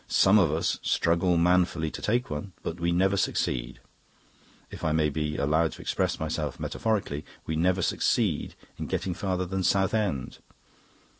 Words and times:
Some 0.07 0.39
of 0.39 0.51
us 0.51 0.79
struggle 0.81 1.37
manfully 1.37 1.91
to 1.91 2.01
take 2.01 2.31
one, 2.31 2.53
but 2.63 2.79
we 2.79 2.91
never 2.91 3.15
succeed, 3.17 3.79
if 4.71 4.83
I 4.83 4.91
may 4.93 5.11
be 5.11 5.37
allowed 5.37 5.73
to 5.73 5.81
express 5.83 6.19
myself 6.19 6.59
metaphorically, 6.59 7.23
we 7.45 7.55
never 7.55 7.83
succeed 7.83 8.55
in 8.77 8.87
getting 8.87 9.13
farther 9.13 9.45
than 9.45 9.61
Southend." 9.61 10.39